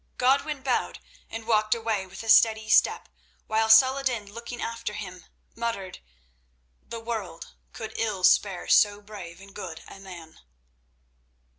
Godwin 0.17 0.63
bowed 0.63 0.97
and 1.29 1.45
walked 1.45 1.75
away 1.75 2.07
with 2.07 2.23
a 2.23 2.29
steady 2.29 2.67
step 2.69 3.07
while 3.45 3.69
Saladin, 3.69 4.33
looking 4.33 4.59
after 4.59 4.93
him, 4.93 5.25
muttered: 5.55 5.99
"The 6.83 6.99
world 6.99 7.53
could 7.71 7.93
ill 7.99 8.23
spare 8.23 8.67
so 8.67 8.99
brave 9.03 9.39
and 9.39 9.53
good 9.53 9.83
a 9.87 9.99
man." 9.99 10.39